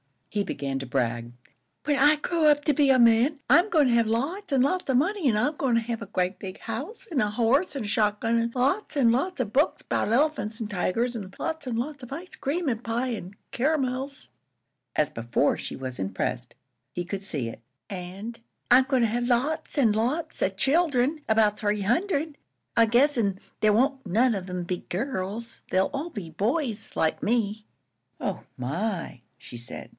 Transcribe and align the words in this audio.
He 0.31 0.43
began 0.45 0.79
to 0.79 0.85
brag. 0.85 1.33
"When 1.83 1.97
I 1.99 2.15
grow 2.15 2.47
up 2.47 2.63
to 2.65 2.73
be 2.73 2.89
a 2.89 2.97
man, 2.97 3.41
I'm 3.49 3.69
goin' 3.69 3.89
to 3.89 3.93
have 3.95 4.07
lots 4.07 4.53
an' 4.53 4.61
lots 4.61 4.89
of 4.89 4.95
money, 4.95 5.27
an' 5.27 5.35
I'm 5.35 5.57
goin' 5.57 5.75
to 5.75 5.81
have 5.81 6.01
a 6.01 6.05
grea' 6.05 6.37
big 6.39 6.57
house, 6.59 7.05
an' 7.11 7.19
a 7.19 7.29
horse 7.29 7.75
an' 7.75 7.83
a 7.83 7.87
shot 7.87 8.21
gun, 8.21 8.39
an' 8.39 8.51
lots 8.55 8.95
an' 8.95 9.11
lots 9.11 9.41
of 9.41 9.51
books 9.51 9.81
'bout 9.83 10.11
elephants 10.11 10.61
an' 10.61 10.69
tigers, 10.69 11.17
an' 11.17 11.33
lots 11.37 11.67
an' 11.67 11.75
lots 11.75 12.01
of 12.01 12.13
ice 12.13 12.37
cream 12.37 12.69
an' 12.69 12.79
pie 12.79 13.09
an' 13.09 13.35
caramels." 13.51 14.29
As 14.95 15.09
before, 15.09 15.57
she 15.57 15.75
was 15.75 15.99
impressed; 15.99 16.55
he 16.93 17.03
could 17.03 17.23
see 17.23 17.49
it. 17.49 17.61
"An' 17.89 18.35
I'm 18.71 18.85
goin' 18.85 19.01
to 19.01 19.07
have 19.09 19.27
lots 19.27 19.77
an' 19.77 19.91
lots 19.91 20.41
of 20.41 20.55
children 20.55 21.21
'bout 21.27 21.59
three 21.59 21.81
hundred, 21.81 22.37
I 22.77 22.85
guess 22.85 23.17
an' 23.17 23.39
there 23.59 23.73
won't 23.73 24.05
none 24.07 24.33
of 24.33 24.49
'em 24.49 24.63
be 24.63 24.77
girls. 24.89 25.61
They'll 25.69 25.91
all 25.93 26.09
be 26.09 26.29
boys 26.31 26.95
like 26.95 27.21
me." 27.21 27.67
"Oh, 28.19 28.45
my!" 28.57 29.21
she 29.37 29.57
said. 29.57 29.89